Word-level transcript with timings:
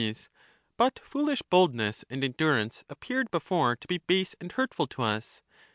But 0.77 0.97
foolish 0.97 1.43
boldness 1.43 2.03
and 2.09 2.23
endurance 2.23 2.83
appeared 2.89 3.29
before 3.29 3.75
to 3.75 3.87
be 3.87 3.99
base 3.99 4.35
and 4.41 4.51
hurtful 4.51 4.87
to 4.87 5.03
us. 5.03 5.43